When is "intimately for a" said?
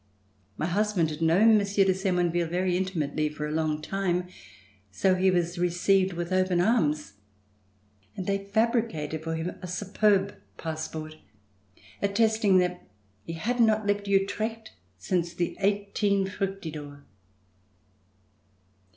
2.75-3.51